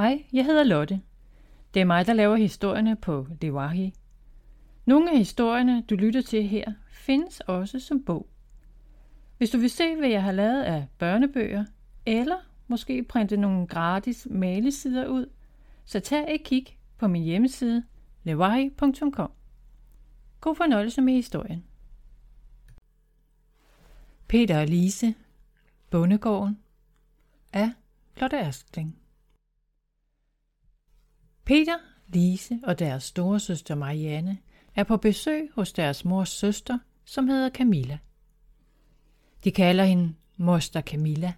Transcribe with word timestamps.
Hej, 0.00 0.24
jeg 0.32 0.44
hedder 0.44 0.64
Lotte. 0.64 1.00
Det 1.74 1.80
er 1.80 1.84
mig, 1.84 2.06
der 2.06 2.12
laver 2.12 2.36
historierne 2.36 2.96
på 2.96 3.26
Lewahi. 3.40 3.94
Nogle 4.84 5.10
af 5.10 5.18
historierne, 5.18 5.82
du 5.82 5.94
lytter 5.94 6.22
til 6.22 6.48
her, 6.48 6.72
findes 6.90 7.40
også 7.40 7.80
som 7.80 8.04
bog. 8.04 8.28
Hvis 9.38 9.50
du 9.50 9.58
vil 9.58 9.70
se, 9.70 9.96
hvad 9.96 10.08
jeg 10.08 10.22
har 10.22 10.32
lavet 10.32 10.62
af 10.62 10.86
børnebøger, 10.98 11.64
eller 12.06 12.36
måske 12.68 13.02
printe 13.02 13.36
nogle 13.36 13.66
gratis 13.66 14.26
malesider 14.30 15.06
ud, 15.06 15.26
så 15.84 16.00
tag 16.00 16.34
et 16.34 16.44
kig 16.44 16.66
på 16.98 17.08
min 17.08 17.22
hjemmeside 17.22 17.84
lewahi.com. 18.22 19.32
God 20.40 20.54
fornøjelse 20.54 21.00
med 21.00 21.12
historien. 21.14 21.64
Peter 24.28 24.60
og 24.60 24.66
Lise, 24.66 25.14
Bondegården 25.90 26.58
af 27.52 27.70
Lotte 28.20 28.38
Askling. 28.38 29.00
Peter, 31.50 31.78
Lise 32.08 32.60
og 32.62 32.78
deres 32.78 33.02
store 33.02 33.40
søster 33.40 33.74
Marianne 33.74 34.38
er 34.74 34.84
på 34.84 34.96
besøg 34.96 35.50
hos 35.54 35.72
deres 35.72 36.04
mors 36.04 36.28
søster, 36.28 36.78
som 37.04 37.28
hedder 37.28 37.50
Camilla. 37.50 37.98
De 39.44 39.50
kalder 39.50 39.84
hende 39.84 40.14
Moster 40.36 40.80
Camilla. 40.80 41.32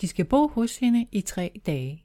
De 0.00 0.08
skal 0.08 0.24
bo 0.24 0.48
hos 0.48 0.76
hende 0.76 1.06
i 1.12 1.20
tre 1.20 1.60
dage. 1.66 2.04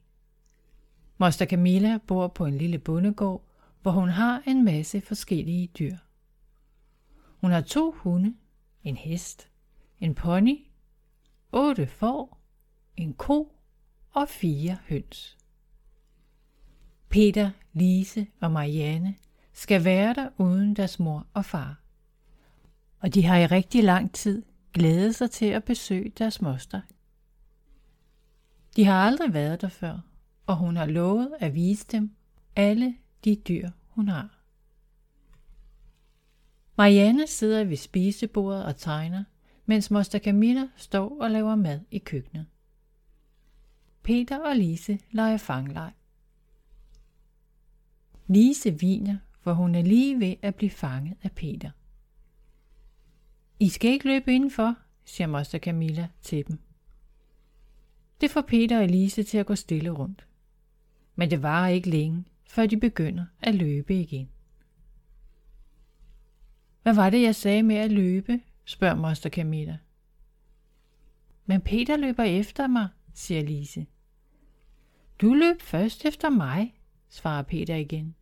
Moster 1.18 1.46
Camilla 1.46 1.98
bor 2.06 2.28
på 2.28 2.46
en 2.46 2.58
lille 2.58 2.78
bondegård, 2.78 3.44
hvor 3.82 3.90
hun 3.90 4.08
har 4.08 4.42
en 4.46 4.64
masse 4.64 5.00
forskellige 5.00 5.66
dyr. 5.66 5.96
Hun 7.40 7.50
har 7.50 7.60
to 7.60 7.90
hunde, 7.90 8.34
en 8.84 8.96
hest, 8.96 9.50
en 10.00 10.14
pony, 10.14 10.66
otte 11.52 11.86
får, 11.86 12.40
en 12.96 13.12
ko 13.14 13.52
og 14.10 14.28
fire 14.28 14.78
høns. 14.88 15.39
Peter, 17.10 17.50
Lise 17.72 18.26
og 18.40 18.52
Marianne 18.52 19.14
skal 19.52 19.84
være 19.84 20.14
der 20.14 20.28
uden 20.38 20.74
deres 20.74 20.98
mor 20.98 21.26
og 21.34 21.44
far. 21.44 21.80
Og 23.00 23.14
de 23.14 23.24
har 23.24 23.36
i 23.36 23.46
rigtig 23.46 23.84
lang 23.84 24.12
tid 24.12 24.42
glædet 24.72 25.14
sig 25.14 25.30
til 25.30 25.46
at 25.46 25.64
besøge 25.64 26.12
deres 26.18 26.40
moster. 26.40 26.80
De 28.76 28.84
har 28.84 29.06
aldrig 29.06 29.34
været 29.34 29.60
der 29.60 29.68
før, 29.68 29.98
og 30.46 30.56
hun 30.56 30.76
har 30.76 30.86
lovet 30.86 31.30
at 31.40 31.54
vise 31.54 31.86
dem 31.92 32.10
alle 32.56 32.96
de 33.24 33.36
dyr, 33.36 33.70
hun 33.88 34.08
har. 34.08 34.38
Marianne 36.76 37.26
sidder 37.26 37.64
ved 37.64 37.76
spisebordet 37.76 38.64
og 38.64 38.76
tegner, 38.76 39.24
mens 39.66 39.90
moster 39.90 40.18
Camilla 40.18 40.68
står 40.76 41.20
og 41.20 41.30
laver 41.30 41.54
mad 41.54 41.80
i 41.90 41.98
køkkenet. 41.98 42.46
Peter 44.02 44.38
og 44.38 44.56
Lise 44.56 44.98
leger 45.10 45.36
fangleg. 45.36 45.92
Lise 48.32 48.80
viner, 48.80 49.18
for 49.40 49.52
hun 49.52 49.74
er 49.74 49.82
lige 49.82 50.20
ved 50.20 50.34
at 50.42 50.54
blive 50.54 50.70
fanget 50.70 51.16
af 51.22 51.32
Peter. 51.32 51.70
I 53.60 53.68
skal 53.68 53.90
ikke 53.90 54.06
løbe 54.06 54.34
indenfor, 54.34 54.76
siger 55.04 55.26
moster 55.26 55.58
Camilla 55.58 56.08
til 56.22 56.48
dem. 56.48 56.58
Det 58.20 58.30
får 58.30 58.40
Peter 58.40 58.80
og 58.80 58.88
Lise 58.88 59.22
til 59.22 59.38
at 59.38 59.46
gå 59.46 59.54
stille 59.54 59.90
rundt. 59.90 60.26
Men 61.16 61.30
det 61.30 61.42
varer 61.42 61.68
ikke 61.68 61.90
længe, 61.90 62.24
før 62.44 62.66
de 62.66 62.76
begynder 62.76 63.24
at 63.40 63.54
løbe 63.54 64.00
igen. 64.00 64.28
Hvad 66.82 66.94
var 66.94 67.10
det, 67.10 67.22
jeg 67.22 67.34
sagde 67.34 67.62
med 67.62 67.76
at 67.76 67.92
løbe? 67.92 68.40
spørger 68.64 68.94
moster 68.94 69.30
Camilla. 69.30 69.78
Men 71.46 71.60
Peter 71.60 71.96
løber 71.96 72.24
efter 72.24 72.66
mig, 72.66 72.88
siger 73.14 73.42
Lise. 73.42 73.86
Du 75.20 75.34
løb 75.34 75.60
først 75.60 76.04
efter 76.04 76.30
mig, 76.30 76.74
svarer 77.08 77.42
Peter 77.42 77.76
igen. 77.76 78.14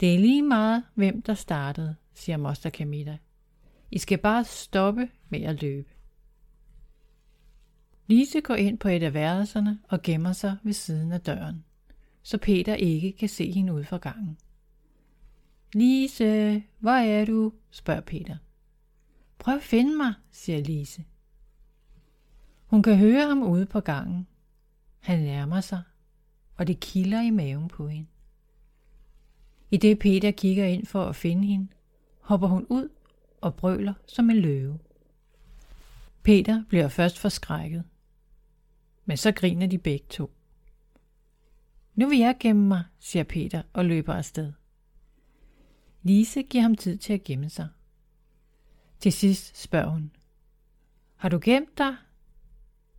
Det 0.00 0.14
er 0.14 0.18
lige 0.18 0.42
meget, 0.42 0.84
hvem 0.94 1.22
der 1.22 1.34
startede, 1.34 1.96
siger 2.14 2.36
moster 2.36 2.70
Camilla. 2.70 3.18
I 3.90 3.98
skal 3.98 4.18
bare 4.18 4.44
stoppe 4.44 5.08
med 5.28 5.42
at 5.42 5.62
løbe. 5.62 5.88
Lise 8.06 8.40
går 8.40 8.54
ind 8.54 8.78
på 8.78 8.88
et 8.88 9.02
af 9.02 9.14
værelserne 9.14 9.78
og 9.88 10.02
gemmer 10.02 10.32
sig 10.32 10.56
ved 10.62 10.72
siden 10.72 11.12
af 11.12 11.20
døren, 11.20 11.64
så 12.22 12.38
Peter 12.38 12.74
ikke 12.74 13.12
kan 13.12 13.28
se 13.28 13.50
hende 13.52 13.72
ud 13.72 13.84
fra 13.84 13.96
gangen. 13.98 14.38
Lise, 15.74 16.62
hvor 16.78 16.90
er 16.90 17.24
du? 17.24 17.52
spørger 17.70 18.00
Peter. 18.00 18.36
Prøv 19.38 19.54
at 19.56 19.62
finde 19.62 19.96
mig, 19.96 20.14
siger 20.30 20.60
Lise. 20.60 21.04
Hun 22.66 22.82
kan 22.82 22.96
høre 22.96 23.28
ham 23.28 23.42
ude 23.42 23.66
på 23.66 23.80
gangen. 23.80 24.26
Han 25.00 25.18
nærmer 25.18 25.60
sig, 25.60 25.82
og 26.56 26.66
det 26.66 26.80
kilder 26.80 27.20
i 27.20 27.30
maven 27.30 27.68
på 27.68 27.88
hende. 27.88 28.08
I 29.74 29.76
det 29.76 29.98
Peter 29.98 30.30
kigger 30.30 30.64
ind 30.64 30.86
for 30.86 31.04
at 31.04 31.16
finde 31.16 31.46
hende, 31.46 31.68
hopper 32.20 32.48
hun 32.48 32.66
ud 32.70 32.88
og 33.40 33.54
brøler 33.54 33.94
som 34.06 34.30
en 34.30 34.36
løve. 34.36 34.78
Peter 36.22 36.64
bliver 36.68 36.88
først 36.88 37.18
forskrækket, 37.18 37.84
men 39.04 39.16
så 39.16 39.32
griner 39.32 39.66
de 39.66 39.78
begge 39.78 40.06
to. 40.10 40.30
Nu 41.94 42.08
vil 42.08 42.18
jeg 42.18 42.36
gemme 42.40 42.68
mig, 42.68 42.84
siger 42.98 43.22
Peter 43.22 43.62
og 43.72 43.84
løber 43.84 44.14
afsted. 44.14 44.52
Lise 46.02 46.42
giver 46.42 46.62
ham 46.62 46.74
tid 46.74 46.96
til 46.96 47.12
at 47.12 47.24
gemme 47.24 47.48
sig. 47.48 47.68
Til 49.00 49.12
sidst 49.12 49.62
spørger 49.62 49.90
hun. 49.90 50.10
Har 51.16 51.28
du 51.28 51.40
gemt 51.42 51.78
dig? 51.78 51.96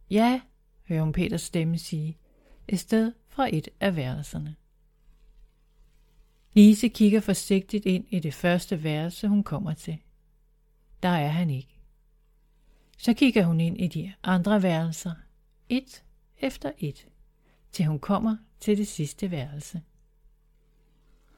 Ja, 0.09 0.41
hører 0.87 1.03
hun 1.03 1.13
Peters 1.13 1.41
stemme 1.41 1.77
sige, 1.77 2.17
et 2.67 2.79
sted 2.79 3.13
fra 3.27 3.55
et 3.55 3.67
af 3.79 3.95
værelserne. 3.95 4.55
Lise 6.55 6.87
kigger 6.87 7.19
forsigtigt 7.19 7.85
ind 7.85 8.05
i 8.09 8.19
det 8.19 8.33
første 8.33 8.83
værelse, 8.83 9.27
hun 9.27 9.43
kommer 9.43 9.73
til. 9.73 9.97
Der 11.03 11.09
er 11.09 11.27
han 11.27 11.49
ikke. 11.49 11.79
Så 12.97 13.13
kigger 13.13 13.45
hun 13.45 13.59
ind 13.59 13.81
i 13.81 13.87
de 13.87 14.13
andre 14.23 14.63
værelser, 14.63 15.13
et 15.69 16.03
efter 16.37 16.71
et, 16.77 17.07
til 17.71 17.85
hun 17.85 17.99
kommer 17.99 18.37
til 18.59 18.77
det 18.77 18.87
sidste 18.87 19.31
værelse. 19.31 19.81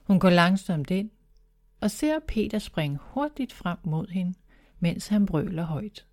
Hun 0.03 0.19
går 0.19 0.29
langsomt 0.29 0.91
ind 0.91 1.09
og 1.81 1.91
ser 1.91 2.19
Peter 2.27 2.59
springe 2.59 2.99
hurtigt 3.01 3.53
frem 3.53 3.77
mod 3.83 4.07
hende, 4.07 4.33
mens 4.79 5.07
han 5.07 5.25
brøler 5.25 5.63
højt. 5.63 6.05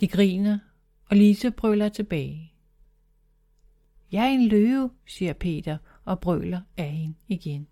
De 0.00 0.08
griner, 0.08 0.58
og 1.10 1.16
Lise 1.16 1.50
brøler 1.50 1.88
tilbage. 1.88 2.52
Jeg 4.12 4.24
er 4.24 4.30
en 4.30 4.48
løve, 4.48 4.90
siger 5.06 5.32
Peter 5.32 5.78
og 6.06 6.20
brøler 6.20 6.60
af 6.76 6.90
hende 6.90 7.14
igen. 7.28 7.66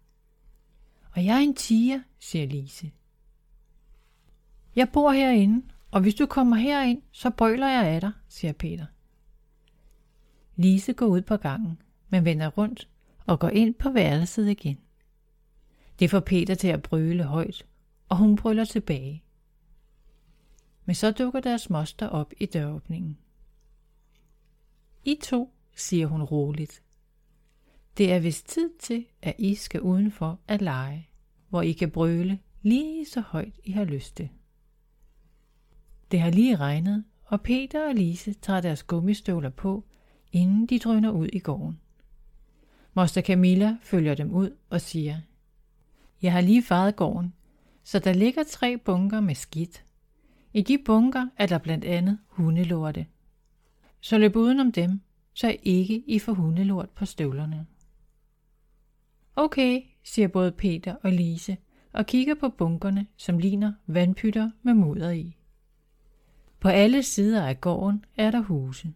Og 1.12 1.24
jeg 1.24 1.36
er 1.36 1.40
en 1.40 1.54
tiger, 1.54 2.00
siger 2.18 2.46
Lise. 2.46 2.90
Jeg 4.76 4.88
bor 4.92 5.12
herinde, 5.12 5.66
og 5.90 6.00
hvis 6.00 6.14
du 6.14 6.26
kommer 6.26 6.56
herind, 6.56 7.02
så 7.10 7.30
brøler 7.30 7.68
jeg 7.68 7.86
af 7.86 8.00
dig, 8.00 8.12
siger 8.28 8.52
Peter. 8.52 8.86
Lise 10.56 10.92
går 10.92 11.06
ud 11.06 11.22
på 11.22 11.36
gangen, 11.36 11.82
men 12.08 12.24
vender 12.24 12.48
rundt 12.48 12.88
og 13.26 13.40
går 13.40 13.48
ind 13.48 13.74
på 13.74 13.90
værelset 13.90 14.48
igen. 14.48 14.78
Det 15.98 16.10
får 16.10 16.20
Peter 16.20 16.54
til 16.54 16.68
at 16.68 16.82
brøle 16.82 17.24
højt, 17.24 17.66
og 18.08 18.16
hun 18.16 18.36
brøler 18.36 18.64
tilbage. 18.64 19.22
Men 20.84 20.94
så 20.94 21.10
dukker 21.10 21.40
deres 21.40 21.70
moster 21.70 22.08
op 22.08 22.32
i 22.40 22.46
døråbningen. 22.46 23.18
I 25.04 25.18
to, 25.22 25.54
siger 25.76 26.06
hun 26.06 26.22
roligt. 26.22 26.83
Det 27.98 28.12
er 28.12 28.18
vist 28.18 28.48
tid 28.48 28.70
til, 28.78 29.06
at 29.22 29.34
I 29.38 29.54
skal 29.54 29.80
udenfor 29.80 30.40
at 30.48 30.62
lege, 30.62 31.08
hvor 31.48 31.62
I 31.62 31.72
kan 31.72 31.90
brøle 31.90 32.38
lige 32.62 33.06
så 33.06 33.20
højt 33.20 33.54
I 33.64 33.72
har 33.72 33.84
lyst 33.84 34.16
til. 34.16 34.28
Det 36.10 36.20
har 36.20 36.30
lige 36.30 36.56
regnet, 36.56 37.04
og 37.24 37.40
Peter 37.40 37.88
og 37.88 37.94
Lise 37.94 38.32
tager 38.32 38.60
deres 38.60 38.82
gummistøvler 38.82 39.50
på, 39.50 39.84
inden 40.32 40.66
de 40.66 40.78
drøner 40.78 41.10
ud 41.10 41.28
i 41.32 41.38
gården. 41.38 41.80
Moster 42.94 43.22
Camilla 43.22 43.76
følger 43.82 44.14
dem 44.14 44.30
ud 44.30 44.56
og 44.70 44.80
siger, 44.80 45.20
Jeg 46.22 46.32
har 46.32 46.40
lige 46.40 46.62
faret 46.62 46.96
gården, 46.96 47.34
så 47.82 47.98
der 47.98 48.12
ligger 48.12 48.42
tre 48.42 48.78
bunker 48.78 49.20
med 49.20 49.34
skidt. 49.34 49.84
I 50.52 50.62
de 50.62 50.78
bunker 50.78 51.28
er 51.36 51.46
der 51.46 51.58
blandt 51.58 51.84
andet 51.84 52.18
hundelorte. 52.26 53.06
Så 54.00 54.18
løb 54.18 54.36
udenom 54.36 54.72
dem, 54.72 55.00
så 55.32 55.56
ikke 55.62 56.04
I 56.06 56.18
får 56.18 56.32
hundelort 56.32 56.90
på 56.90 57.04
støvlerne. 57.04 57.66
Okay, 59.36 59.82
siger 60.02 60.28
både 60.28 60.52
Peter 60.52 60.94
og 61.02 61.12
Lise 61.12 61.56
og 61.92 62.06
kigger 62.06 62.34
på 62.34 62.48
bunkerne, 62.48 63.06
som 63.16 63.38
ligner 63.38 63.72
vandpytter 63.86 64.50
med 64.62 64.74
mudder 64.74 65.10
i. 65.10 65.36
På 66.60 66.68
alle 66.68 67.02
sider 67.02 67.46
af 67.46 67.60
gården 67.60 68.04
er 68.16 68.30
der 68.30 68.40
huse. 68.40 68.94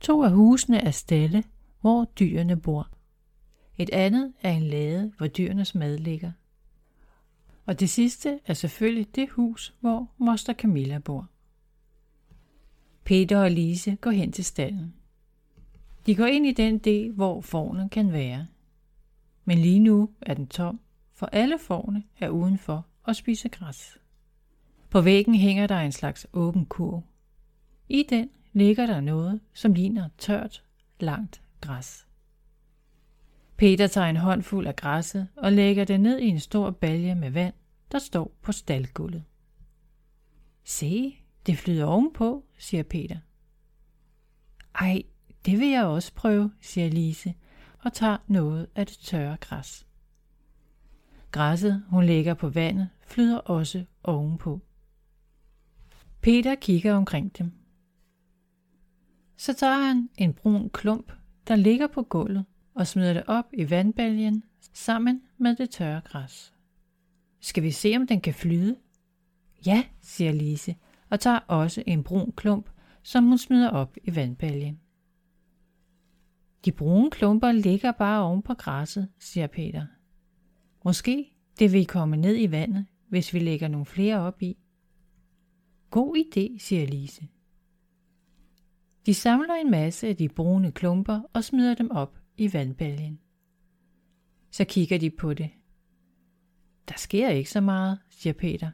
To 0.00 0.22
af 0.22 0.30
husene 0.30 0.78
er 0.78 0.90
stalle, 0.90 1.44
hvor 1.80 2.04
dyrene 2.04 2.60
bor. 2.60 2.88
Et 3.78 3.90
andet 3.90 4.32
er 4.42 4.50
en 4.50 4.62
lade, 4.62 5.12
hvor 5.16 5.26
dyrenes 5.26 5.74
mad 5.74 5.98
ligger. 5.98 6.32
Og 7.66 7.80
det 7.80 7.90
sidste 7.90 8.40
er 8.46 8.54
selvfølgelig 8.54 9.14
det 9.14 9.30
hus, 9.30 9.74
hvor 9.80 10.10
moster 10.18 10.54
Camilla 10.54 10.98
bor. 10.98 11.28
Peter 13.04 13.38
og 13.38 13.50
Lise 13.50 13.96
går 14.00 14.10
hen 14.10 14.32
til 14.32 14.44
stallen. 14.44 14.94
De 16.06 16.16
går 16.16 16.26
ind 16.26 16.46
i 16.46 16.52
den 16.52 16.78
del, 16.78 17.12
hvor 17.12 17.40
fårene 17.40 17.88
kan 17.88 18.12
være. 18.12 18.46
Men 19.44 19.58
lige 19.58 19.80
nu 19.80 20.10
er 20.20 20.34
den 20.34 20.46
tom, 20.46 20.80
for 21.12 21.26
alle 21.26 21.58
fårene 21.58 22.04
er 22.20 22.28
udenfor 22.28 22.86
og 23.02 23.16
spiser 23.16 23.48
græs. 23.48 23.98
På 24.90 25.00
væggen 25.00 25.34
hænger 25.34 25.66
der 25.66 25.78
en 25.78 25.92
slags 25.92 26.26
åben 26.32 26.66
kurv. 26.66 27.02
I 27.88 28.04
den 28.10 28.30
ligger 28.52 28.86
der 28.86 29.00
noget, 29.00 29.40
som 29.54 29.74
ligner 29.74 30.08
tørt, 30.18 30.64
langt 31.00 31.42
græs. 31.60 32.06
Peter 33.56 33.86
tager 33.86 34.06
en 34.06 34.16
håndfuld 34.16 34.66
af 34.66 34.76
græsset 34.76 35.28
og 35.36 35.52
lægger 35.52 35.84
det 35.84 36.00
ned 36.00 36.18
i 36.18 36.28
en 36.28 36.40
stor 36.40 36.70
balje 36.70 37.14
med 37.14 37.30
vand, 37.30 37.54
der 37.92 37.98
står 37.98 38.32
på 38.42 38.52
staldgulvet. 38.52 39.24
Se, 40.64 41.16
det 41.46 41.58
flyder 41.58 41.84
ovenpå, 41.84 42.44
siger 42.58 42.82
Peter. 42.82 43.16
Ej, 44.74 45.02
det 45.46 45.58
vil 45.58 45.68
jeg 45.68 45.84
også 45.84 46.14
prøve, 46.14 46.52
siger 46.60 46.88
Lise 46.88 47.34
og 47.82 47.92
tager 47.92 48.16
noget 48.26 48.66
af 48.74 48.86
det 48.86 48.98
tørre 48.98 49.36
græs. 49.40 49.86
Græsset, 51.30 51.84
hun 51.88 52.04
lægger 52.04 52.34
på 52.34 52.48
vandet, 52.48 52.88
flyder 53.06 53.38
også 53.38 53.84
ovenpå. 54.02 54.60
Peter 56.20 56.54
kigger 56.54 56.94
omkring 56.94 57.38
dem. 57.38 57.52
Så 59.36 59.52
tager 59.52 59.86
han 59.86 60.08
en 60.18 60.32
brun 60.32 60.70
klump, 60.70 61.12
der 61.48 61.56
ligger 61.56 61.86
på 61.86 62.02
gulvet, 62.02 62.44
og 62.74 62.86
smider 62.86 63.12
det 63.12 63.22
op 63.26 63.46
i 63.52 63.70
vandbaljen 63.70 64.44
sammen 64.72 65.22
med 65.38 65.56
det 65.56 65.70
tørre 65.70 66.00
græs. 66.00 66.54
Skal 67.40 67.62
vi 67.62 67.70
se, 67.70 67.96
om 67.96 68.06
den 68.06 68.20
kan 68.20 68.34
flyde? 68.34 68.76
Ja, 69.66 69.84
siger 70.00 70.32
Lise, 70.32 70.76
og 71.10 71.20
tager 71.20 71.38
også 71.38 71.82
en 71.86 72.04
brun 72.04 72.32
klump, 72.36 72.70
som 73.02 73.24
hun 73.24 73.38
smider 73.38 73.70
op 73.70 73.96
i 74.04 74.16
vandbaljen. 74.16 74.80
De 76.64 76.72
brune 76.72 77.10
klumper 77.10 77.52
ligger 77.52 77.92
bare 77.92 78.22
oven 78.22 78.42
på 78.42 78.54
græsset, 78.54 79.08
siger 79.18 79.46
Peter. 79.46 79.86
Måske 80.84 81.32
det 81.58 81.72
vil 81.72 81.86
komme 81.86 82.16
ned 82.16 82.36
i 82.40 82.50
vandet, 82.50 82.86
hvis 83.08 83.34
vi 83.34 83.38
lægger 83.38 83.68
nogle 83.68 83.86
flere 83.86 84.20
op 84.20 84.42
i. 84.42 84.56
God 85.90 86.16
idé, 86.16 86.58
siger 86.58 86.86
Lise. 86.86 87.28
De 89.06 89.14
samler 89.14 89.54
en 89.54 89.70
masse 89.70 90.08
af 90.08 90.16
de 90.16 90.28
brune 90.28 90.72
klumper 90.72 91.20
og 91.32 91.44
smider 91.44 91.74
dem 91.74 91.90
op 91.90 92.18
i 92.36 92.52
vandbaljen. 92.52 93.20
Så 94.50 94.64
kigger 94.64 94.98
de 94.98 95.10
på 95.10 95.34
det. 95.34 95.50
Der 96.88 96.94
sker 96.96 97.28
ikke 97.28 97.50
så 97.50 97.60
meget, 97.60 97.98
siger 98.10 98.32
Peter. 98.32 98.70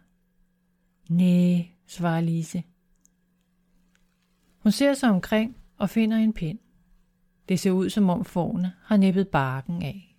Næh, 1.08 1.60
svarer 1.86 2.20
Lise. 2.20 2.62
Hun 4.58 4.72
ser 4.72 4.94
sig 4.94 5.10
omkring 5.10 5.56
og 5.76 5.90
finder 5.90 6.16
en 6.16 6.32
pind. 6.32 6.58
Det 7.48 7.60
ser 7.60 7.70
ud 7.70 7.90
som 7.90 8.10
om 8.10 8.24
fårene 8.24 8.72
har 8.82 8.96
nippet 8.96 9.28
barken 9.28 9.82
af. 9.82 10.16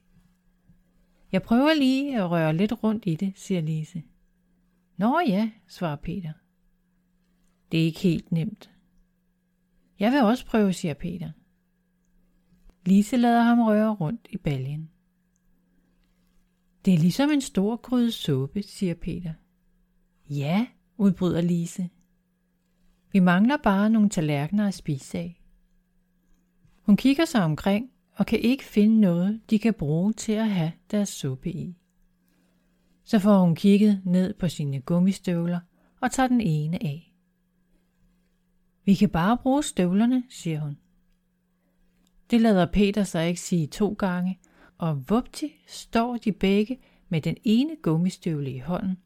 Jeg 1.32 1.42
prøver 1.42 1.74
lige 1.74 2.18
at 2.18 2.32
røre 2.32 2.58
lidt 2.58 2.84
rundt 2.84 3.04
i 3.08 3.16
det, 3.16 3.34
siger 3.36 3.62
Lise. 3.62 4.04
Nå 4.98 5.20
ja, 5.28 5.52
svarer 5.68 5.96
Peter. 5.96 6.34
Det 7.72 7.80
er 7.80 7.86
ikke 7.86 8.00
helt 8.00 8.32
nemt. 8.32 8.72
Jeg 10.00 10.12
vil 10.12 10.22
også 10.22 10.46
prøve, 10.46 10.74
siger 10.74 10.94
Peter. 10.94 11.32
Lise 12.86 13.18
lader 13.18 13.42
ham 13.42 13.60
røre 13.60 13.96
rundt 13.96 14.28
i 14.30 14.38
baljen. 14.38 14.90
Det 16.86 16.94
er 16.94 16.98
ligesom 16.98 17.32
en 17.32 17.42
stor 17.42 17.76
gryde 17.76 18.12
suppe, 18.12 18.64
siger 18.64 18.94
Peter. 18.94 19.34
Ja, 20.30 20.68
udbryder 20.98 21.42
Lise. 21.42 21.90
Vi 23.12 23.20
mangler 23.20 23.58
bare 23.58 23.90
nogle 23.90 24.10
tallerkener 24.10 24.68
at 24.68 24.74
spise 24.74 25.18
af. 25.18 25.39
Hun 26.90 26.98
kigger 26.98 27.26
sig 27.26 27.44
omkring 27.44 27.92
og 28.16 28.26
kan 28.26 28.40
ikke 28.40 28.64
finde 28.64 29.00
noget, 29.02 29.42
de 29.50 29.60
kan 29.60 29.74
bruge 29.74 30.14
til 30.14 30.32
at 30.32 30.50
have 30.50 30.72
deres 30.92 31.10
suppe 31.10 31.52
i. 31.52 31.76
Så 33.04 33.20
får 33.20 33.40
hun 33.40 33.56
kigget 33.56 34.02
ned 34.06 34.34
på 34.34 34.48
sine 34.48 34.82
gummistøvler 34.82 35.60
og 36.02 36.12
tager 36.12 36.28
den 36.28 36.42
ene 36.42 36.84
af. 36.84 37.14
Vi 38.86 38.94
kan 38.94 39.10
bare 39.10 39.38
bruge 39.38 39.64
støvlerne, 39.64 40.24
siger 40.30 40.60
hun. 40.60 40.78
Det 42.32 42.42
lader 42.42 42.66
Peter 42.66 43.04
sig 43.04 43.28
ikke 43.28 43.42
sige 43.42 43.68
to 43.68 43.94
gange, 43.94 44.40
og 44.78 45.10
vupti 45.10 45.56
står 45.68 46.18
de 46.18 46.32
begge 46.32 46.80
med 47.10 47.22
den 47.22 47.38
ene 47.44 47.76
gummistøvle 47.82 48.52
i 48.52 48.60
hånden, 48.60 48.98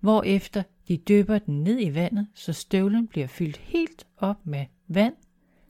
hvorefter 0.00 0.62
de 0.88 0.96
dypper 0.96 1.38
den 1.38 1.62
ned 1.62 1.80
i 1.80 1.94
vandet, 1.94 2.26
så 2.34 2.52
støvlen 2.52 3.06
bliver 3.06 3.26
fyldt 3.26 3.56
helt 3.56 4.06
op 4.18 4.46
med 4.46 4.66
vand, 4.86 5.14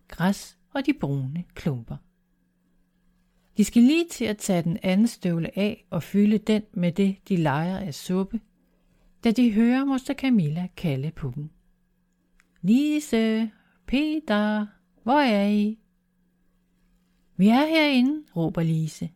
græs 0.08 0.57
og 0.74 0.86
de 0.86 0.92
brune 1.00 1.44
klumper. 1.54 1.96
De 3.56 3.64
skal 3.64 3.82
lige 3.82 4.06
til 4.10 4.24
at 4.24 4.38
tage 4.38 4.62
den 4.62 4.78
anden 4.82 5.06
støvle 5.06 5.58
af 5.58 5.86
og 5.90 6.02
fylde 6.02 6.38
den 6.38 6.62
med 6.72 6.92
det, 6.92 7.16
de 7.28 7.36
leger 7.36 7.78
af 7.78 7.94
suppe, 7.94 8.40
da 9.24 9.30
de 9.30 9.52
hører 9.52 9.84
moster 9.84 10.14
Camilla 10.14 10.68
kalde 10.76 11.10
på 11.10 11.32
dem. 11.34 11.50
Lise, 12.62 13.50
Peter, 13.86 14.66
hvor 15.02 15.20
er 15.20 15.48
I? 15.48 15.78
Vi 17.36 17.48
er 17.48 17.66
herinde, 17.66 18.22
råber 18.36 18.62
Lise. 18.62 19.10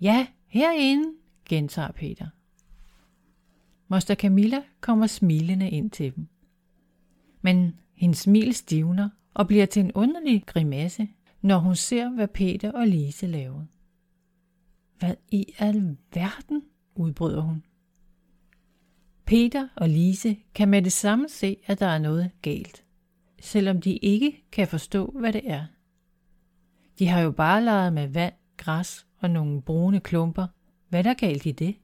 Ja, 0.00 0.26
herinde, 0.46 1.12
gentager 1.44 1.92
Peter. 1.92 2.26
Moster 3.88 4.14
Camilla 4.14 4.62
kommer 4.80 5.06
smilende 5.06 5.70
ind 5.70 5.90
til 5.90 6.16
dem. 6.16 6.26
Men 7.42 7.80
hendes 7.94 8.18
smil 8.18 8.54
stivner, 8.54 9.08
og 9.34 9.46
bliver 9.46 9.66
til 9.66 9.80
en 9.80 9.92
underlig 9.92 10.42
grimasse, 10.46 11.08
når 11.40 11.58
hun 11.58 11.76
ser, 11.76 12.08
hvad 12.08 12.28
Peter 12.28 12.72
og 12.72 12.86
Lise 12.86 13.26
laver. 13.26 13.64
Hvad 14.98 15.14
i 15.30 15.54
alverden, 15.58 16.62
udbryder 16.94 17.40
hun. 17.40 17.62
Peter 19.24 19.68
og 19.76 19.88
Lise 19.88 20.36
kan 20.54 20.68
med 20.68 20.82
det 20.82 20.92
samme 20.92 21.28
se, 21.28 21.56
at 21.66 21.80
der 21.80 21.86
er 21.86 21.98
noget 21.98 22.30
galt, 22.42 22.84
selvom 23.40 23.80
de 23.80 23.96
ikke 23.96 24.44
kan 24.52 24.68
forstå, 24.68 25.14
hvad 25.20 25.32
det 25.32 25.50
er. 25.50 25.64
De 26.98 27.06
har 27.08 27.20
jo 27.20 27.30
bare 27.30 27.64
leget 27.64 27.92
med 27.92 28.08
vand, 28.08 28.34
græs 28.56 29.06
og 29.18 29.30
nogle 29.30 29.62
brune 29.62 30.00
klumper. 30.00 30.46
Hvad 30.88 30.98
er 30.98 31.02
der 31.02 31.14
galt 31.14 31.46
i 31.46 31.52
det? 31.52 31.76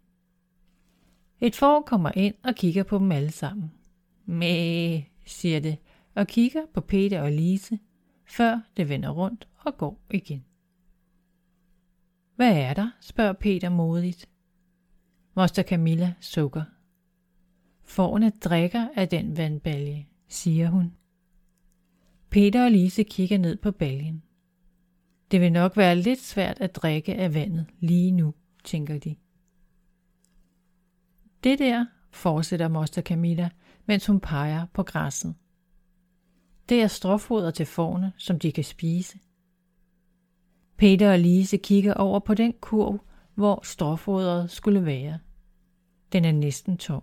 Et 1.40 1.56
får 1.56 1.80
kommer 1.80 2.10
ind 2.14 2.34
og 2.42 2.54
kigger 2.54 2.82
på 2.82 2.98
dem 2.98 3.12
alle 3.12 3.30
sammen. 3.30 3.72
Mæh, 4.26 5.02
siger 5.26 5.60
det, 5.60 5.78
og 6.14 6.26
kigger 6.26 6.62
på 6.74 6.80
Peter 6.80 7.22
og 7.22 7.32
Lise, 7.32 7.78
før 8.24 8.60
det 8.76 8.88
vender 8.88 9.10
rundt 9.10 9.48
og 9.58 9.76
går 9.76 10.00
igen. 10.10 10.44
Hvad 12.36 12.56
er 12.56 12.74
der? 12.74 12.90
spørger 13.00 13.32
Peter 13.32 13.68
modigt. 13.68 14.28
Moster 15.34 15.62
Camilla 15.62 16.14
sukker. 16.20 16.64
Forne 17.82 18.30
drikker 18.30 18.88
af 18.96 19.08
den 19.08 19.36
vandbalje, 19.36 20.06
siger 20.28 20.68
hun. 20.68 20.92
Peter 22.30 22.64
og 22.64 22.70
Lise 22.70 23.02
kigger 23.02 23.38
ned 23.38 23.56
på 23.56 23.70
baljen. 23.70 24.22
Det 25.30 25.40
vil 25.40 25.52
nok 25.52 25.76
være 25.76 25.96
lidt 25.96 26.20
svært 26.20 26.60
at 26.60 26.76
drikke 26.76 27.14
af 27.14 27.34
vandet 27.34 27.66
lige 27.80 28.10
nu, 28.10 28.34
tænker 28.64 28.98
de. 28.98 29.16
Det 31.44 31.58
der, 31.58 31.86
fortsætter 32.10 32.68
moster 32.68 33.02
Camilla, 33.02 33.50
mens 33.86 34.06
hun 34.06 34.20
peger 34.20 34.66
på 34.72 34.82
græsset. 34.82 35.34
Det 36.68 36.82
er 36.82 36.86
stråfoder 36.86 37.50
til 37.50 37.66
forne, 37.66 38.12
som 38.16 38.38
de 38.38 38.52
kan 38.52 38.64
spise. 38.64 39.18
Peter 40.76 41.12
og 41.12 41.18
Lise 41.18 41.56
kigger 41.56 41.94
over 41.94 42.18
på 42.18 42.34
den 42.34 42.54
kurv, 42.60 43.04
hvor 43.34 43.60
stråfoderet 43.62 44.50
skulle 44.50 44.84
være. 44.84 45.18
Den 46.12 46.24
er 46.24 46.32
næsten 46.32 46.76
tom. 46.76 47.02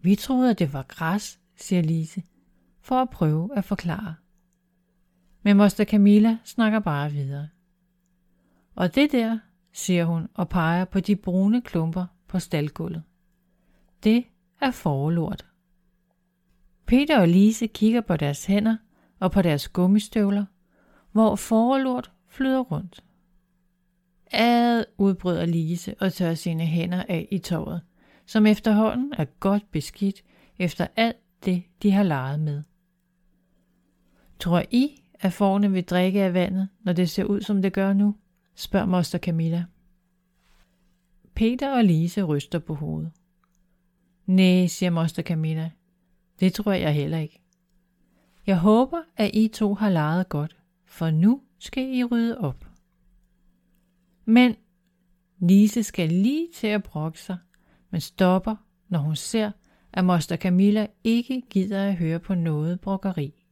Vi 0.00 0.14
troede, 0.14 0.50
at 0.50 0.58
det 0.58 0.72
var 0.72 0.82
græs, 0.82 1.40
siger 1.56 1.82
Lise, 1.82 2.22
for 2.80 3.02
at 3.02 3.10
prøve 3.10 3.56
at 3.56 3.64
forklare. 3.64 4.14
Men 5.42 5.56
moster 5.56 5.84
Camilla 5.84 6.38
snakker 6.44 6.78
bare 6.78 7.10
videre. 7.10 7.48
Og 8.74 8.94
det 8.94 9.12
der, 9.12 9.38
siger 9.72 10.04
hun 10.04 10.28
og 10.34 10.48
peger 10.48 10.84
på 10.84 11.00
de 11.00 11.16
brune 11.16 11.62
klumper 11.62 12.06
på 12.28 12.38
staldgulvet. 12.38 13.02
Det 14.04 14.24
er 14.60 14.70
forlort. 14.70 15.46
Peter 16.86 17.20
og 17.20 17.28
Lise 17.28 17.66
kigger 17.66 18.00
på 18.00 18.16
deres 18.16 18.46
hænder 18.46 18.76
og 19.20 19.32
på 19.32 19.42
deres 19.42 19.68
gummistøvler, 19.68 20.44
hvor 21.12 21.36
forlort 21.36 22.12
flyder 22.28 22.60
rundt. 22.60 23.04
Ad, 24.32 24.84
udbryder 24.98 25.46
Lise 25.46 25.94
og 26.00 26.12
tør 26.12 26.34
sine 26.34 26.66
hænder 26.66 27.04
af 27.08 27.28
i 27.30 27.38
tåret, 27.38 27.80
som 28.26 28.46
efterhånden 28.46 29.12
er 29.18 29.24
godt 29.24 29.70
beskidt 29.70 30.22
efter 30.58 30.86
alt 30.96 31.16
det, 31.44 31.62
de 31.82 31.90
har 31.90 32.02
leget 32.02 32.40
med. 32.40 32.62
Tror 34.38 34.62
I, 34.70 35.02
at 35.14 35.32
forne 35.32 35.72
vil 35.72 35.84
drikke 35.84 36.22
af 36.22 36.34
vandet, 36.34 36.68
når 36.80 36.92
det 36.92 37.10
ser 37.10 37.24
ud, 37.24 37.40
som 37.40 37.62
det 37.62 37.72
gør 37.72 37.92
nu? 37.92 38.16
spørger 38.54 38.86
moster 38.86 39.18
Camilla. 39.18 39.64
Peter 41.34 41.76
og 41.76 41.84
Lise 41.84 42.22
ryster 42.22 42.58
på 42.58 42.74
hovedet. 42.74 43.12
Nej, 44.26 44.66
siger 44.66 44.90
moster 44.90 45.22
Camilla. 45.22 45.70
Det 46.40 46.54
tror 46.54 46.72
jeg 46.72 46.94
heller 46.94 47.18
ikke. 47.18 47.42
Jeg 48.46 48.58
håber, 48.58 49.02
at 49.16 49.30
I 49.34 49.48
to 49.48 49.74
har 49.74 49.90
leget 49.90 50.28
godt, 50.28 50.56
for 50.84 51.10
nu 51.10 51.42
skal 51.58 51.94
I 51.94 52.04
rydde 52.04 52.38
op. 52.38 52.66
Men 54.24 54.56
Lise 55.38 55.82
skal 55.82 56.08
lige 56.08 56.48
til 56.54 56.66
at 56.66 56.82
brokke 56.82 57.20
sig, 57.20 57.38
men 57.90 58.00
stopper, 58.00 58.56
når 58.88 58.98
hun 58.98 59.16
ser, 59.16 59.50
at 59.92 60.04
moster 60.04 60.36
Camilla 60.36 60.86
ikke 61.04 61.42
gider 61.50 61.88
at 61.88 61.96
høre 61.96 62.20
på 62.20 62.34
noget 62.34 62.80
brokkeri. 62.80 63.44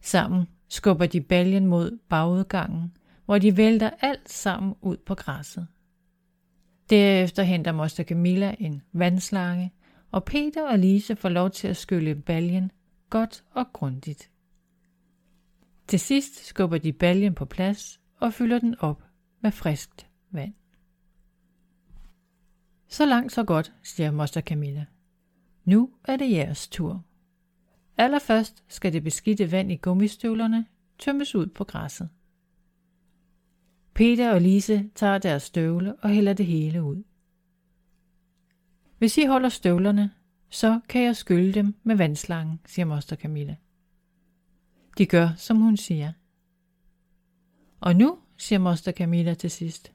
Sammen 0.00 0.46
skubber 0.68 1.06
de 1.06 1.20
baljen 1.20 1.66
mod 1.66 1.98
bagudgangen, 2.08 2.96
hvor 3.24 3.38
de 3.38 3.56
vælter 3.56 3.90
alt 4.00 4.30
sammen 4.30 4.74
ud 4.80 4.96
på 4.96 5.14
græsset. 5.14 5.66
Derefter 6.90 7.42
henter 7.42 7.72
moster 7.72 8.04
Camilla 8.04 8.54
en 8.58 8.82
vandslange, 8.92 9.72
og 10.10 10.24
Peter 10.24 10.68
og 10.68 10.78
Lise 10.78 11.16
får 11.16 11.28
lov 11.28 11.50
til 11.50 11.68
at 11.68 11.76
skylle 11.76 12.14
baljen 12.14 12.72
godt 13.10 13.44
og 13.50 13.72
grundigt. 13.72 14.30
Til 15.86 16.00
sidst 16.00 16.46
skubber 16.46 16.78
de 16.78 16.92
baljen 16.92 17.34
på 17.34 17.44
plads 17.44 18.00
og 18.20 18.34
fylder 18.34 18.58
den 18.58 18.74
op 18.80 19.02
med 19.40 19.50
friskt 19.50 20.06
vand. 20.30 20.54
Så 22.88 23.06
langt 23.06 23.32
så 23.32 23.44
godt, 23.44 23.72
siger 23.82 24.10
moster 24.10 24.40
Camilla. 24.40 24.86
Nu 25.64 25.90
er 26.04 26.16
det 26.16 26.30
jeres 26.30 26.68
tur. 26.68 27.04
Allerførst 27.96 28.64
skal 28.68 28.92
det 28.92 29.04
beskidte 29.04 29.52
vand 29.52 29.72
i 29.72 29.76
gummistøvlerne 29.76 30.66
tømmes 30.98 31.34
ud 31.34 31.46
på 31.46 31.64
græsset. 31.64 32.08
Peter 33.94 34.32
og 34.32 34.40
Lise 34.40 34.90
tager 34.94 35.18
deres 35.18 35.42
støvle 35.42 35.96
og 35.96 36.10
hælder 36.10 36.32
det 36.32 36.46
hele 36.46 36.82
ud. 36.82 37.02
Hvis 38.98 39.18
I 39.18 39.24
holder 39.24 39.48
støvlerne, 39.48 40.10
så 40.48 40.80
kan 40.88 41.02
jeg 41.02 41.16
skylle 41.16 41.54
dem 41.54 41.74
med 41.82 41.96
vandslangen, 41.96 42.60
siger 42.66 42.86
moster 42.86 43.16
Camilla. 43.16 43.56
De 44.98 45.06
gør, 45.06 45.28
som 45.36 45.56
hun 45.56 45.76
siger. 45.76 46.12
Og 47.80 47.96
nu, 47.96 48.18
siger 48.36 48.58
moster 48.58 48.92
Camilla 48.92 49.34
til 49.34 49.50
sidst, 49.50 49.92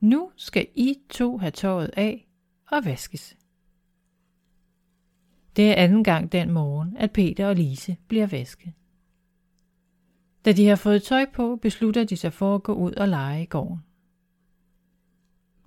nu 0.00 0.30
skal 0.36 0.66
I 0.74 0.96
to 1.10 1.38
have 1.38 1.50
tøjet 1.50 1.90
af 1.96 2.28
og 2.66 2.84
vaskes. 2.84 3.36
Det 5.56 5.70
er 5.70 5.74
anden 5.74 6.04
gang 6.04 6.32
den 6.32 6.52
morgen, 6.52 6.96
at 6.96 7.12
Peter 7.12 7.46
og 7.46 7.56
Lise 7.56 7.96
bliver 8.08 8.26
vasket. 8.26 8.72
Da 10.44 10.52
de 10.52 10.66
har 10.66 10.76
fået 10.76 11.02
tøj 11.02 11.26
på, 11.34 11.56
beslutter 11.62 12.04
de 12.04 12.16
sig 12.16 12.32
for 12.32 12.54
at 12.54 12.62
gå 12.62 12.74
ud 12.74 12.92
og 12.92 13.08
lege 13.08 13.42
i 13.42 13.46
gården. 13.46 13.85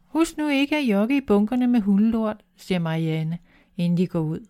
Husk 0.10 0.38
nu 0.38 0.48
ikke 0.48 0.78
at 0.78 0.84
jogge 0.84 1.18
i 1.18 1.22
bunkerne 1.22 1.68
med 1.68 1.82
hundelort, 1.82 2.44
siger 2.56 2.80
Marianne, 2.80 3.38
inden 3.78 3.98
de 3.98 4.08
går 4.08 4.20
ud. 4.20 4.48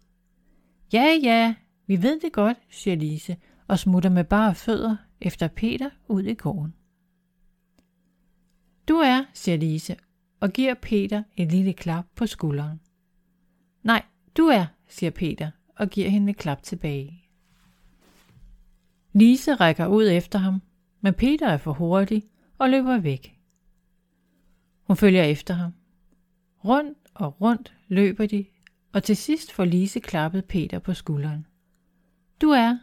Ja, 0.94 1.18
ja, 1.24 1.56
vi 1.88 2.02
ved 2.02 2.20
det 2.20 2.32
godt, 2.32 2.58
siger 2.70 2.96
Lise, 2.96 3.38
og 3.68 3.80
smutter 3.80 4.10
med 4.10 4.24
bare 4.24 4.56
fødder 4.56 4.96
efter 5.22 5.48
Peter 5.48 5.90
ud 6.08 6.24
i 6.24 6.34
gården. 6.34 6.74
Du 8.88 8.96
er, 8.96 9.26
siger 9.34 9.58
Lise, 9.58 9.96
og 10.40 10.50
giver 10.50 10.74
Peter 10.74 11.24
et 11.38 11.52
lille 11.52 11.74
klap 11.74 12.06
på 12.16 12.28
skulderen. 12.28 12.80
Nej, 13.84 14.04
du 14.38 14.44
er, 14.44 14.66
siger 14.88 15.10
Peter 15.10 15.52
og 15.76 15.90
giver 15.90 16.10
hende 16.10 16.30
et 16.30 16.38
klap 16.38 16.64
tilbage. 16.64 17.24
Lise 19.14 19.56
rækker 19.56 19.88
ud 19.88 20.10
efter 20.10 20.40
ham, 20.40 20.62
men 21.02 21.14
Peter 21.14 21.48
er 21.48 21.58
for 21.58 21.74
hurtig 21.74 22.24
og 22.58 22.70
løber 22.70 22.98
væk. 22.98 23.39
Hun 24.90 24.98
følger 24.98 25.24
efter 25.24 25.54
ham. 25.54 25.72
Rundt 26.66 26.98
og 27.14 27.42
rundt 27.42 27.74
løber 27.88 28.26
de, 28.26 28.46
og 28.94 29.04
til 29.04 29.18
sidst 29.18 29.52
får 29.52 29.66
Lise 29.66 30.00
klappet 30.00 30.46
Peter 30.46 30.80
på 30.80 30.94
skulderen. 30.94 31.46
Du 32.42 32.50
er. 32.50 32.78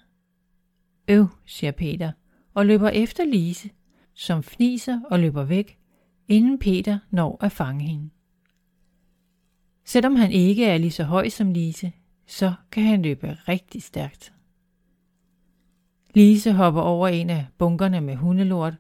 Øv, 1.09 1.27
siger 1.47 1.71
Peter, 1.71 2.13
og 2.55 2.67
løber 2.67 2.89
efter 2.89 3.25
Lise, 3.25 3.71
som 4.15 4.43
fniser 4.43 5.01
og 5.11 5.21
løber 5.21 5.45
væk, 5.45 5.79
inden 6.29 6.59
Peter 6.59 6.99
når 7.11 7.45
at 7.45 7.53
fange 7.53 7.85
hende. 7.85 8.11
Selvom 9.85 10.17
han 10.17 10.31
ikke 10.31 10.65
er 10.65 10.79
lige 10.79 10.91
så 10.91 11.05
høj 11.05 11.29
som 11.29 11.53
Lise, 11.53 11.93
så 12.27 12.55
kan 12.71 12.83
han 12.83 13.03
løbe 13.03 13.39
rigtig 13.49 13.83
stærkt. 13.83 14.33
Lise 16.15 16.53
hopper 16.53 16.81
over 16.81 17.09
en 17.09 17.31
af 17.31 17.47
bunkerne 17.59 18.01
med 18.01 18.17
hundelort 18.17 18.75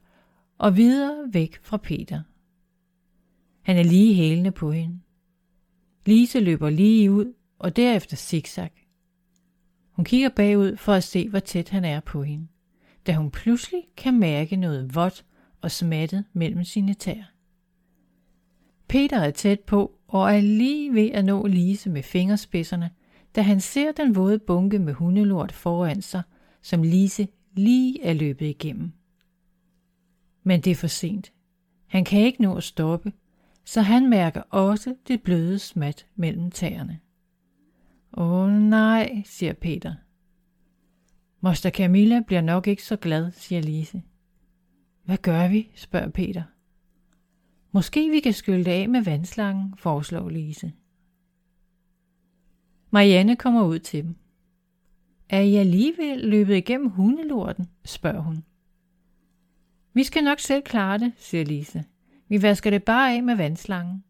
og 0.59 0.76
videre 0.76 1.25
væk 1.33 1.59
fra 1.62 1.76
Peter. 1.76 2.23
Han 3.67 3.77
er 3.77 3.83
lige 3.83 4.15
hælende 4.15 4.51
på 4.51 4.73
hende. 4.73 5.01
Lise 6.05 6.41
løber 6.41 6.71
lige 6.71 7.13
ud 7.13 7.35
og 7.59 7.77
derefter 7.77 8.17
zigzag. 8.17 8.87
Hun 9.91 10.05
kigger 10.05 10.29
bagud 10.29 10.77
for 10.77 10.93
at 10.93 11.05
se, 11.05 11.29
hvor 11.29 11.39
tæt 11.39 11.69
han 11.69 11.85
er 11.85 12.01
på 12.01 12.23
hende, 12.23 12.47
da 13.07 13.15
hun 13.15 13.31
pludselig 13.31 13.83
kan 13.97 14.19
mærke 14.19 14.57
noget 14.57 14.95
vådt 14.95 15.25
og 15.61 15.71
smattet 15.71 16.25
mellem 16.33 16.65
sine 16.65 16.95
tæer. 16.95 17.25
Peter 18.89 19.19
er 19.19 19.31
tæt 19.31 19.61
på 19.61 19.99
og 20.09 20.35
er 20.35 20.41
lige 20.41 20.95
ved 20.95 21.11
at 21.11 21.25
nå 21.25 21.47
Lise 21.47 21.91
med 21.91 22.03
fingerspidserne, 22.03 22.91
da 23.37 23.43
han 23.43 23.61
ser 23.61 23.93
den 23.93 24.17
våde 24.17 24.39
bunke 24.39 24.79
med 24.79 24.93
hundelort 24.93 25.53
foran 25.53 26.03
sig, 26.03 26.23
som 26.63 26.83
Lise 26.83 27.29
lige 27.57 28.03
er 28.03 28.13
løbet 28.13 28.47
igennem. 28.47 28.93
Men 30.43 30.61
det 30.61 30.71
er 30.71 30.75
for 30.75 30.87
sent. 30.87 31.33
Han 31.87 32.05
kan 32.05 32.21
ikke 32.21 32.43
nå 32.43 32.57
at 32.57 32.63
stoppe, 32.63 33.13
så 33.67 33.81
han 33.81 34.11
mærker 34.11 34.41
også 34.41 34.97
det 35.09 35.23
bløde 35.23 35.59
smat 35.59 36.07
mellem 36.17 36.51
tæerne. 36.51 37.01
Åh 38.13 38.51
nej, 38.51 39.23
siger 39.25 39.53
Peter. 39.53 39.95
Moster 41.41 41.71
Camilla 41.71 42.21
bliver 42.27 42.41
nok 42.41 42.67
ikke 42.67 42.83
så 42.83 42.97
glad, 42.97 43.33
siger 43.33 43.63
Lise. 43.63 44.03
Hvad 45.05 45.19
gør 45.19 45.49
vi, 45.49 45.71
spørger 45.75 46.09
Peter. 46.09 46.43
Måske 47.73 48.11
vi 48.11 48.21
kan 48.21 48.33
skylle 48.33 48.65
det 48.65 48.71
af 48.71 48.89
med 48.89 49.03
vandslangen, 49.03 49.75
foreslår 49.79 50.29
Lise. 50.29 50.73
Marianne 52.91 53.37
kommer 53.37 53.65
ud 53.65 53.79
til 53.79 54.05
dem. 54.05 54.17
Er 55.29 55.41
I 55.41 55.55
alligevel 55.55 56.19
løbet 56.19 56.57
igennem 56.57 56.91
hundelorten, 56.91 57.69
spørger 57.85 58.21
hun. 58.21 58.45
Vi 59.93 60.05
skal 60.05 60.25
nok 60.25 60.41
selv 60.41 60.63
klare 60.63 60.99
det, 60.99 61.13
siger 61.17 61.45
Lise. 61.45 61.85
Vi 62.28 62.42
vasker 62.42 62.71
det 62.71 62.85
bare 62.85 63.16
af 63.16 63.23
med 63.23 63.37
vandslangen. 63.37 64.04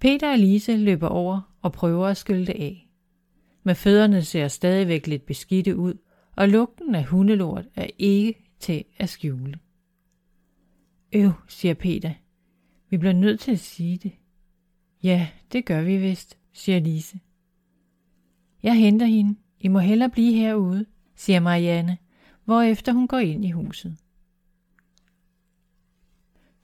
Peter 0.00 0.32
og 0.32 0.38
Lise 0.38 0.76
løber 0.76 1.08
over 1.08 1.54
og 1.62 1.72
prøver 1.72 2.06
at 2.06 2.16
skylle 2.16 2.46
det 2.46 2.52
af. 2.52 2.88
Men 3.62 3.76
fødderne 3.76 4.22
ser 4.22 4.48
stadigvæk 4.48 5.06
lidt 5.06 5.26
beskidte 5.26 5.76
ud, 5.76 5.94
og 6.36 6.48
lugten 6.48 6.94
af 6.94 7.04
hundelort 7.04 7.64
er 7.74 7.86
ikke 7.98 8.50
til 8.60 8.84
at 8.98 9.08
skjule. 9.08 9.58
Øv, 11.12 11.32
siger 11.48 11.74
Peter. 11.74 12.12
Vi 12.90 12.96
bliver 12.96 13.12
nødt 13.12 13.40
til 13.40 13.52
at 13.52 13.58
sige 13.58 13.96
det. 13.96 14.12
Ja, 15.02 15.28
det 15.52 15.64
gør 15.64 15.82
vi 15.82 15.96
vist, 15.96 16.38
siger 16.52 16.78
Lise. 16.78 17.20
Jeg 18.62 18.74
henter 18.74 19.06
hende. 19.06 19.36
I 19.60 19.68
må 19.68 19.78
hellere 19.78 20.10
blive 20.10 20.34
herude, 20.34 20.86
siger 21.14 21.40
Marianne, 21.40 21.98
hvorefter 22.44 22.92
hun 22.92 23.08
går 23.08 23.18
ind 23.18 23.44
i 23.44 23.50
huset. 23.50 23.96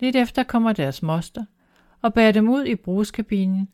Lidt 0.03 0.17
efter 0.17 0.43
kommer 0.43 0.73
deres 0.73 1.03
moster 1.03 1.45
og 2.01 2.15
bærer 2.15 2.33
dem 2.33 2.49
ud 2.49 2.65
i 2.65 2.75
brugskabinen, 2.75 3.69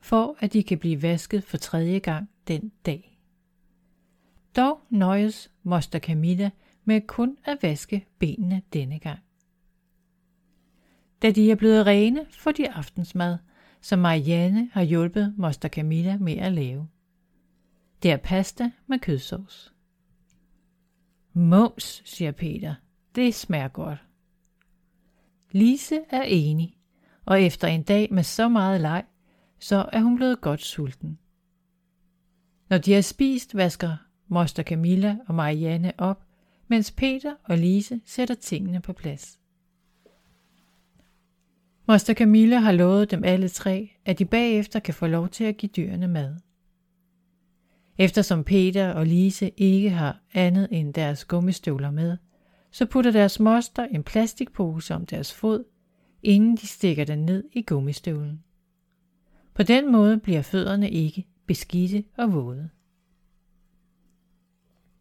for 0.00 0.36
at 0.40 0.52
de 0.52 0.62
kan 0.62 0.78
blive 0.78 1.02
vasket 1.02 1.44
for 1.44 1.56
tredje 1.56 1.98
gang 1.98 2.30
den 2.48 2.72
dag. 2.86 3.18
Dog 4.56 4.80
nøjes 4.90 5.50
moster 5.62 5.98
Camilla 5.98 6.50
med 6.84 7.00
kun 7.06 7.36
at 7.44 7.58
vaske 7.62 8.06
benene 8.18 8.62
denne 8.72 8.98
gang. 8.98 9.18
Da 11.22 11.30
de 11.30 11.50
er 11.50 11.54
blevet 11.54 11.86
rene, 11.86 12.26
får 12.30 12.52
de 12.52 12.70
aftensmad, 12.70 13.38
som 13.80 13.98
Marianne 13.98 14.68
har 14.72 14.82
hjulpet 14.82 15.34
moster 15.36 15.68
Camilla 15.68 16.16
med 16.16 16.36
at 16.36 16.52
lave. 16.52 16.88
Det 18.02 18.10
er 18.10 18.16
pasta 18.16 18.70
med 18.86 18.98
kødsovs. 18.98 19.74
Mums, 21.32 22.02
siger 22.04 22.32
Peter. 22.32 22.74
Det 23.14 23.34
smager 23.34 23.68
godt. 23.68 24.11
Lise 25.52 26.00
er 26.10 26.22
enig, 26.22 26.76
og 27.24 27.42
efter 27.42 27.68
en 27.68 27.82
dag 27.82 28.08
med 28.12 28.22
så 28.22 28.48
meget 28.48 28.80
leg, 28.80 29.04
så 29.58 29.88
er 29.92 30.00
hun 30.00 30.16
blevet 30.16 30.40
godt 30.40 30.62
sulten. 30.62 31.18
Når 32.68 32.78
de 32.78 32.92
har 32.92 33.00
spist, 33.00 33.56
vasker 33.56 33.96
moster 34.28 34.62
Camilla 34.62 35.16
og 35.26 35.34
Marianne 35.34 35.92
op, 35.98 36.24
mens 36.68 36.90
Peter 36.90 37.34
og 37.44 37.58
Lise 37.58 38.00
sætter 38.04 38.34
tingene 38.34 38.80
på 38.80 38.92
plads. 38.92 39.38
Moster 41.88 42.14
Camilla 42.14 42.58
har 42.58 42.72
lovet 42.72 43.10
dem 43.10 43.24
alle 43.24 43.48
tre, 43.48 43.92
at 44.04 44.18
de 44.18 44.24
bagefter 44.24 44.80
kan 44.80 44.94
få 44.94 45.06
lov 45.06 45.28
til 45.28 45.44
at 45.44 45.56
give 45.56 45.70
dyrene 45.76 46.08
mad. 46.08 46.36
Eftersom 47.98 48.44
Peter 48.44 48.92
og 48.92 49.06
Lise 49.06 49.50
ikke 49.56 49.90
har 49.90 50.20
andet 50.34 50.68
end 50.70 50.94
deres 50.94 51.24
gummistøvler 51.24 51.90
med, 51.90 52.16
så 52.72 52.86
putter 52.86 53.10
deres 53.10 53.40
moster 53.40 53.84
en 53.84 54.02
plastikpose 54.02 54.94
om 54.94 55.06
deres 55.06 55.34
fod, 55.34 55.64
inden 56.22 56.56
de 56.56 56.66
stikker 56.66 57.04
den 57.04 57.18
ned 57.18 57.44
i 57.52 57.62
gummistøvlen. 57.62 58.44
På 59.54 59.62
den 59.62 59.92
måde 59.92 60.18
bliver 60.18 60.42
fødderne 60.42 60.90
ikke 60.90 61.26
beskidte 61.46 62.04
og 62.16 62.32
våde. 62.32 62.70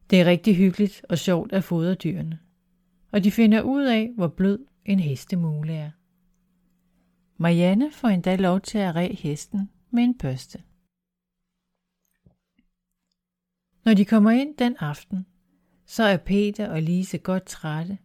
Det 0.09 0.21
er 0.21 0.25
rigtig 0.25 0.55
hyggeligt 0.55 1.05
og 1.09 1.17
sjovt 1.17 1.53
at 1.53 1.63
fodre 1.63 1.95
dyrene, 1.95 2.39
og 3.11 3.23
de 3.23 3.31
finder 3.31 3.61
ud 3.61 3.83
af, 3.83 4.11
hvor 4.15 4.27
blød 4.27 4.65
en 4.85 4.99
hestemule 4.99 5.73
er. 5.73 5.91
Marianne 7.37 7.91
får 7.91 8.07
endda 8.07 8.35
lov 8.35 8.61
til 8.61 8.77
at 8.77 8.95
ræ 8.95 9.13
hesten 9.13 9.69
med 9.91 10.03
en 10.03 10.17
børste. 10.17 10.63
Når 13.85 13.93
de 13.93 14.05
kommer 14.05 14.31
ind 14.31 14.57
den 14.57 14.75
aften, 14.79 15.25
så 15.91 16.03
er 16.03 16.17
Peter 16.17 16.69
og 16.69 16.81
Lise 16.81 17.17
godt 17.17 17.45
trætte, 17.45 17.97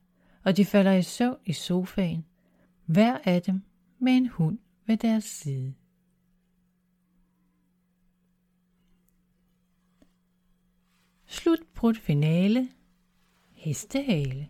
og 0.45 0.57
de 0.57 0.65
falder 0.65 0.93
i 0.93 1.03
søvn 1.03 1.37
i 1.45 1.53
sofaen, 1.53 2.25
hver 2.87 3.19
af 3.25 3.43
dem 3.43 3.63
med 3.99 4.13
en 4.13 4.29
hund 4.29 4.59
ved 4.87 4.97
deres 4.97 5.25
side. 5.25 5.75
Slut 11.27 11.59
finale. 11.97 12.69
Hestehale. 13.53 14.49